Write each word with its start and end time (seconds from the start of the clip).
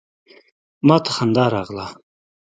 ما 0.87 0.97
ته 1.03 1.09
خندا 1.15 1.45
راغله. 1.53 1.87